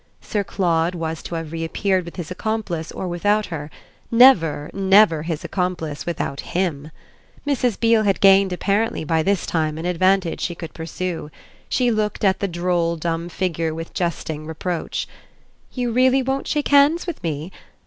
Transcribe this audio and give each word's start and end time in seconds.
Sir 0.19 0.43
Claude 0.43 0.95
was 0.95 1.21
to 1.21 1.35
have 1.35 1.51
reappeared 1.51 2.05
with 2.05 2.15
his 2.15 2.31
accomplice 2.31 2.91
or 2.91 3.07
without 3.07 3.45
her; 3.53 3.69
never, 4.09 4.71
never 4.73 5.21
his 5.21 5.43
accomplice 5.43 6.07
without 6.07 6.39
HIM. 6.41 6.89
Mrs. 7.45 7.79
Beale 7.79 8.01
had 8.01 8.19
gained 8.19 8.51
apparently 8.51 9.03
by 9.03 9.21
this 9.21 9.45
time 9.45 9.77
an 9.77 9.85
advantage 9.85 10.41
she 10.41 10.55
could 10.55 10.73
pursue: 10.73 11.29
she 11.69 11.91
looked 11.91 12.23
at 12.23 12.39
the 12.39 12.47
droll 12.47 12.95
dumb 12.95 13.29
figure 13.29 13.75
with 13.75 13.93
jesting 13.93 14.47
reproach. 14.47 15.07
"You 15.71 15.91
really 15.91 16.23
won't 16.23 16.47
shake 16.47 16.69
hands 16.69 17.05
with 17.05 17.21
me? 17.21 17.51